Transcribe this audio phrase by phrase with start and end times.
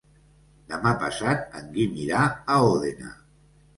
[0.71, 2.23] Demà passat en Guim irà
[2.55, 3.13] a Òdena.